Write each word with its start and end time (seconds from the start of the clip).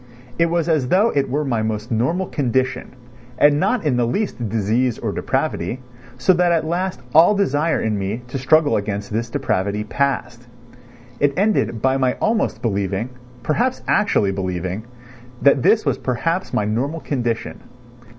It 0.39 0.47
was 0.47 0.67
as 0.67 0.87
though 0.87 1.11
it 1.13 1.29
were 1.29 1.45
my 1.45 1.61
most 1.61 1.91
normal 1.91 2.25
condition, 2.25 2.95
and 3.37 3.59
not 3.59 3.85
in 3.85 3.97
the 3.97 4.07
least 4.07 4.49
disease 4.49 4.97
or 4.97 5.11
depravity, 5.11 5.79
so 6.17 6.33
that 6.33 6.51
at 6.51 6.65
last 6.65 7.01
all 7.13 7.35
desire 7.35 7.79
in 7.79 7.99
me 7.99 8.23
to 8.29 8.39
struggle 8.39 8.75
against 8.75 9.13
this 9.13 9.29
depravity 9.29 9.83
passed. 9.83 10.47
It 11.19 11.37
ended 11.37 11.83
by 11.83 11.97
my 11.97 12.13
almost 12.15 12.63
believing 12.63 13.09
(perhaps 13.43 13.83
actually 13.87 14.31
believing) 14.31 14.85
that 15.39 15.61
this 15.61 15.85
was 15.85 15.99
perhaps 15.99 16.51
my 16.51 16.65
normal 16.65 17.01
condition. 17.01 17.59